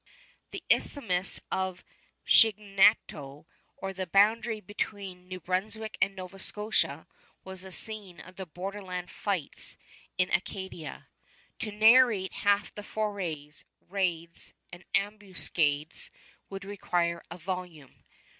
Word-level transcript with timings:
The 0.49 0.63
Isthmus 0.67 1.41
of 1.51 1.83
Chignecto, 2.25 3.45
or 3.77 3.93
the 3.93 4.07
boundary 4.07 4.59
between 4.59 5.27
New 5.27 5.39
Brunswick 5.39 5.95
and 6.01 6.15
Nova 6.15 6.39
Scotia, 6.39 7.05
was 7.43 7.61
the 7.61 7.71
scene 7.71 8.19
of 8.19 8.35
the 8.35 8.47
border 8.47 8.81
land 8.81 9.11
fights 9.11 9.77
in 10.17 10.31
Acadia. 10.31 11.07
To 11.59 11.71
narrate 11.71 12.33
half 12.37 12.73
the 12.73 12.81
forays, 12.81 13.63
raids, 13.79 14.55
and 14.71 14.83
ambuscades 14.95 16.09
would 16.49 16.65
require 16.65 17.21
a 17.29 17.37
volume. 17.37 18.03